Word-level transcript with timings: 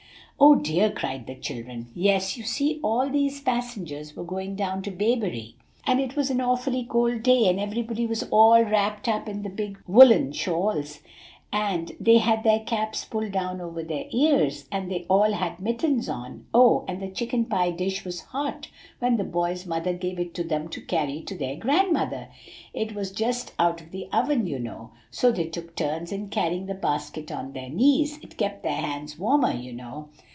"Oh, 0.43 0.55
dear!" 0.55 0.89
cried 0.89 1.27
the 1.27 1.35
children. 1.35 1.89
"Yes; 1.93 2.35
you 2.35 2.43
see 2.43 2.79
all 2.81 3.07
these 3.11 3.41
passengers 3.41 4.15
were 4.15 4.23
going 4.23 4.55
down 4.55 4.81
to 4.81 4.89
Bayberry, 4.89 5.55
and 5.85 5.99
it 5.99 6.15
was 6.15 6.31
an 6.31 6.41
awfully 6.41 6.83
cold 6.83 7.21
day, 7.21 7.47
and 7.47 7.59
everybody 7.59 8.07
was 8.07 8.23
all 8.31 8.59
wrapped 8.63 9.07
up 9.07 9.29
in 9.29 9.43
big 9.53 9.77
woolen 9.85 10.31
shawls, 10.31 11.01
and 11.53 11.91
they 11.99 12.17
had 12.17 12.43
their 12.43 12.61
caps 12.61 13.05
pulled 13.05 13.31
down 13.31 13.61
over 13.61 13.83
their 13.83 14.05
ears, 14.09 14.65
and 14.71 14.89
they 14.89 15.05
all 15.07 15.33
had 15.33 15.59
mittens 15.59 16.09
on. 16.09 16.47
Oh! 16.55 16.85
and 16.87 16.99
the 16.99 17.07
chicken 17.11 17.45
pie 17.45 17.69
dish 17.69 18.03
was 18.03 18.21
hot 18.21 18.67
when 18.97 19.17
the 19.17 19.23
boys' 19.23 19.67
mother 19.67 19.93
gave 19.93 20.17
it 20.19 20.33
to 20.33 20.43
them 20.43 20.69
to 20.69 20.81
carry 20.81 21.21
to 21.21 21.37
their 21.37 21.55
grandmother. 21.55 22.29
It 22.73 22.95
was 22.95 23.11
just 23.11 23.53
out 23.59 23.79
of 23.79 23.91
the 23.91 24.09
oven, 24.11 24.47
you 24.47 24.57
know; 24.57 24.89
so 25.11 25.31
they 25.31 25.45
took 25.45 25.75
turns 25.75 26.11
in 26.11 26.29
carrying 26.29 26.65
the 26.65 26.73
basket 26.73 27.31
on 27.31 27.53
their 27.53 27.69
knees. 27.69 28.17
It 28.23 28.37
kept 28.37 28.63
their 28.63 28.73
hands 28.73 29.19
warmer, 29.19 29.53
you 29.53 29.71
know." 29.73 30.09